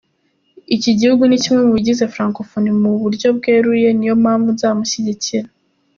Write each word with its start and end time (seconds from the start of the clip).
Iki 0.75 0.91
gihugu 0.99 1.23
ni 1.25 1.37
kimwe 1.43 1.59
mu 1.67 1.71
bigize 1.77 2.03
Francophonie 2.13 2.73
mu 2.81 2.91
buryo 3.01 3.27
bweruye… 3.37 3.87
ni 3.93 4.05
yo 4.09 4.15
mpamvu 4.21 4.47
nzamushyigikira.” 4.55 5.47